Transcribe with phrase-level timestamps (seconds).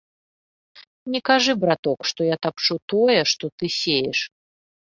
[1.15, 4.19] Не кажы, браток, што я тапчу тое, што ты сееш.